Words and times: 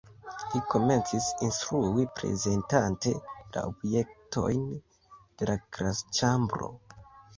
Li 0.51 0.59
komencis 0.69 1.25
instrui 1.47 2.07
prezentante 2.19 3.13
la 3.57 3.65
objektojn 3.73 4.67
de 5.43 5.51
la 5.51 5.59
klasĉambro. 5.79 6.73